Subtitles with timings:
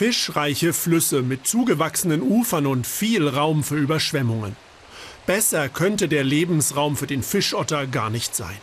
[0.00, 4.56] fischreiche Flüsse mit zugewachsenen Ufern und viel Raum für Überschwemmungen.
[5.26, 8.56] Besser könnte der Lebensraum für den Fischotter gar nicht sein.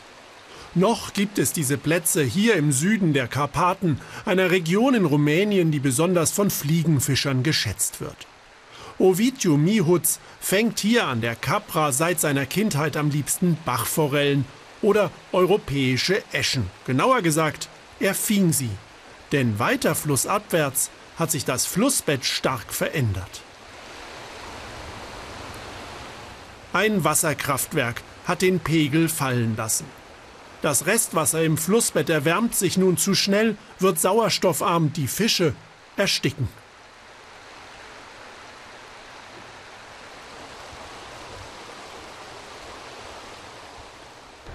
[0.74, 5.78] Noch gibt es diese Plätze hier im Süden der Karpaten, einer Region in Rumänien, die
[5.78, 8.18] besonders von Fliegenfischern geschätzt wird.
[8.98, 14.44] Ovidiu Mihutz fängt hier an der Capra seit seiner Kindheit am liebsten Bachforellen
[14.82, 16.66] oder europäische Eschen.
[16.88, 18.72] Genauer gesagt, er fing sie.
[19.32, 23.42] Denn weiter flussabwärts hat sich das Flussbett stark verändert.
[26.74, 29.86] Ein Wasserkraftwerk hat den Pegel fallen lassen.
[30.62, 35.54] Das Restwasser im Flussbett erwärmt sich nun zu schnell, wird sauerstoffarm, die Fische
[35.96, 36.48] ersticken.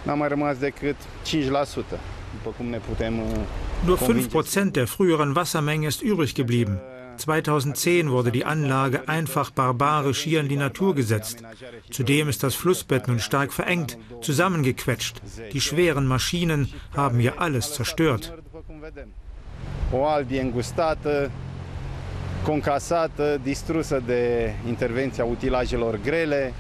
[0.05, 2.01] N-a mai rămas decât 5%,
[2.33, 3.21] după cum ne putem
[3.85, 6.81] Nur 5% der früheren Wassermenge ist übrig geblieben.
[7.17, 11.43] 2010 wurde die Anlage einfach barbarisch hier in die Natur gesetzt.
[11.91, 15.21] Zudem ist das Flussbett nun stark verengt, zusammengequetscht.
[15.53, 18.33] Die schweren Maschinen haben hier alles zerstört.
[22.45, 26.55] Concasată, distrusă de intervenția utilajelor grele.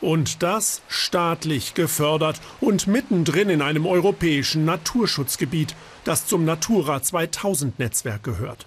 [0.00, 8.22] Und das staatlich gefördert und mittendrin in einem europäischen Naturschutzgebiet, das zum Natura 2000 Netzwerk
[8.22, 8.66] gehört.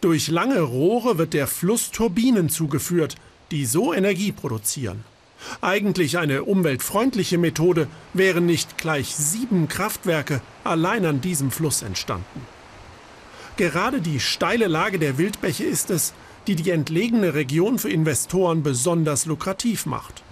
[0.00, 3.16] Durch lange Rohre wird der Fluss Turbinen zugeführt,
[3.50, 5.04] die so Energie produzieren.
[5.60, 12.46] Eigentlich eine umweltfreundliche Methode, wären nicht gleich sieben Kraftwerke allein an diesem Fluss entstanden.
[13.56, 16.12] Gerade die steile Lage der Wildbäche ist es,
[16.46, 20.22] die die entlegene Region für Investoren besonders lukrativ macht.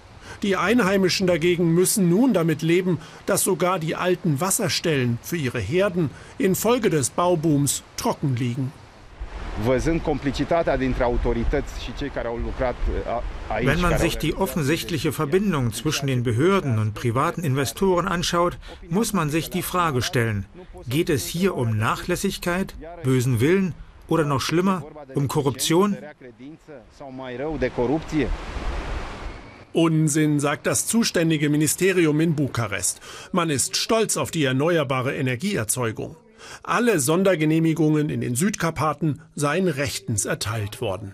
[0.42, 6.10] Die Einheimischen dagegen müssen nun damit leben, dass sogar die alten Wasserstellen für ihre Herden
[6.38, 8.72] infolge des Baubooms trocken liegen.
[13.48, 13.66] Aici.
[13.66, 18.58] Wenn man sich die offensichtliche Verbindung zwischen den Behörden und privaten Investoren anschaut,
[18.90, 20.44] muss man sich die Frage stellen,
[20.88, 23.74] geht es hier um Nachlässigkeit, bösen Willen
[24.08, 25.96] oder noch schlimmer, um Korruption?
[29.76, 33.00] Unsinn, sagt das zuständige Ministerium in Bukarest.
[33.32, 36.16] Man ist stolz auf die erneuerbare Energieerzeugung.
[36.62, 41.12] Alle Sondergenehmigungen in den Südkarpaten seien rechtens erteilt worden.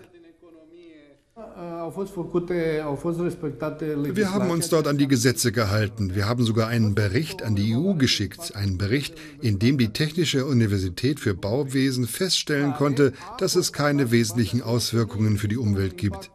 [4.15, 6.15] Wir haben uns dort an die Gesetze gehalten.
[6.15, 8.55] Wir haben sogar einen Bericht an die EU geschickt.
[8.55, 14.61] Einen Bericht, in dem die Technische Universität für Bauwesen feststellen konnte, dass es keine wesentlichen
[14.61, 16.31] Auswirkungen für die Umwelt gibt.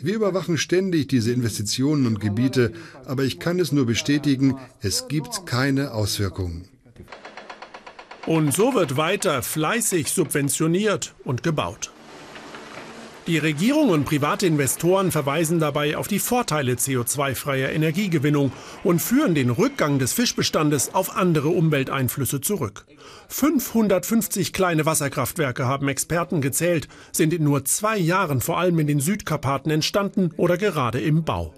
[0.00, 2.72] Wir überwachen ständig diese Investitionen und Gebiete,
[3.04, 6.68] aber ich kann es nur bestätigen, es gibt keine Auswirkungen.
[8.26, 11.90] Und so wird weiter fleißig subventioniert und gebaut.
[13.28, 18.50] Die Regierung und private Investoren verweisen dabei auf die Vorteile CO2-freier Energiegewinnung
[18.82, 22.84] und führen den Rückgang des Fischbestandes auf andere Umwelteinflüsse zurück.
[23.28, 28.98] 550 kleine Wasserkraftwerke haben Experten gezählt, sind in nur zwei Jahren vor allem in den
[28.98, 31.54] Südkarpaten entstanden oder gerade im Bau.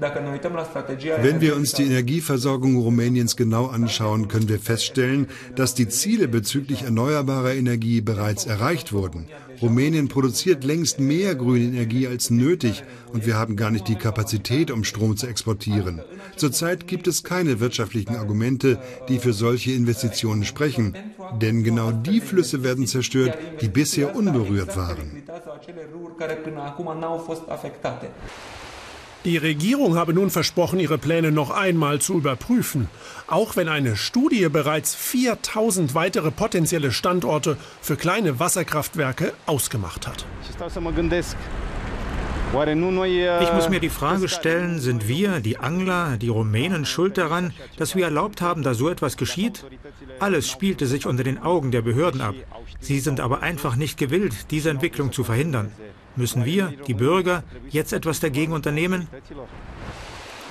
[0.00, 5.26] Wenn wir uns die Energieversorgung Rumäniens genau anschauen, können wir feststellen,
[5.56, 9.26] dass die Ziele bezüglich erneuerbarer Energie bereits erreicht wurden.
[9.60, 14.70] Rumänien produziert längst mehr grüne Energie als nötig und wir haben gar nicht die Kapazität,
[14.70, 16.00] um Strom zu exportieren.
[16.36, 20.96] Zurzeit gibt es keine wirtschaftlichen Argumente, die für solche Investitionen sprechen,
[21.42, 25.24] denn genau die Flüsse werden zerstört, die bisher unberührt waren.
[29.24, 32.88] Die Regierung habe nun versprochen, ihre Pläne noch einmal zu überprüfen,
[33.26, 40.24] auch wenn eine Studie bereits 4000 weitere potenzielle Standorte für kleine Wasserkraftwerke ausgemacht hat.
[42.50, 47.94] Ich muss mir die Frage stellen, sind wir, die Angler, die Rumänen, schuld daran, dass
[47.94, 49.66] wir erlaubt haben, dass so etwas geschieht?
[50.18, 52.34] Alles spielte sich unter den Augen der Behörden ab.
[52.80, 55.72] Sie sind aber einfach nicht gewillt, diese Entwicklung zu verhindern.
[56.18, 59.06] Müssen wir, die Bürger, jetzt etwas dagegen unternehmen?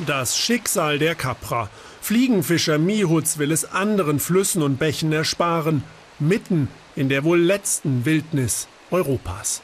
[0.06, 1.70] Das Schicksal der Capra.
[2.00, 5.84] Fliegenfischer Mihutz will es anderen Flüssen und Bächen ersparen,
[6.20, 9.62] mitten in der wohl letzten Wildnis Europas.